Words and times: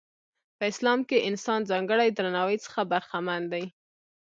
په 0.57 0.63
اسلام 0.71 0.99
کې 1.09 1.25
انسان 1.29 1.59
ځانګړي 1.71 2.09
درناوي 2.11 2.57
څخه 2.65 2.79
برخمن 2.91 3.41
دی. 3.53 3.63